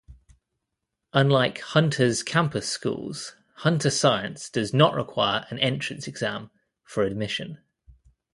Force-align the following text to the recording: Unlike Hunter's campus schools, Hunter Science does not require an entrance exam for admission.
Unlike 1.13 1.59
Hunter's 1.61 2.23
campus 2.23 2.67
schools, 2.67 3.35
Hunter 3.57 3.91
Science 3.91 4.49
does 4.49 4.73
not 4.73 4.95
require 4.95 5.45
an 5.51 5.59
entrance 5.59 6.07
exam 6.07 6.49
for 6.83 7.03
admission. 7.03 7.59